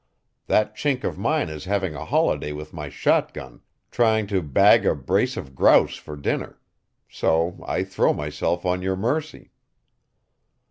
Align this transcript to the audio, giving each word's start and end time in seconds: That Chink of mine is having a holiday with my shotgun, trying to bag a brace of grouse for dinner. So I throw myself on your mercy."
That 0.47 0.75
Chink 0.75 1.03
of 1.03 1.19
mine 1.19 1.47
is 1.49 1.65
having 1.65 1.93
a 1.93 2.03
holiday 2.05 2.53
with 2.53 2.73
my 2.73 2.89
shotgun, 2.89 3.61
trying 3.91 4.25
to 4.33 4.41
bag 4.41 4.83
a 4.83 4.95
brace 4.95 5.37
of 5.37 5.53
grouse 5.53 5.95
for 5.95 6.15
dinner. 6.15 6.59
So 7.07 7.63
I 7.67 7.83
throw 7.83 8.11
myself 8.11 8.65
on 8.65 8.81
your 8.81 8.95
mercy." 8.95 9.51